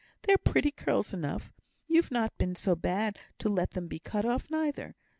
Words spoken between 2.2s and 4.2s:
been so bad to let them be